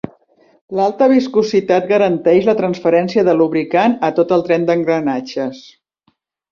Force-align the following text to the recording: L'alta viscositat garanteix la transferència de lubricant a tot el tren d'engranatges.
L'alta 0.77 1.07
viscositat 1.11 1.85
garanteix 1.93 2.49
la 2.49 2.57
transferència 2.63 3.27
de 3.29 3.39
lubricant 3.43 3.97
a 4.09 4.13
tot 4.21 4.37
el 4.39 4.49
tren 4.51 4.69
d'engranatges. 4.71 5.67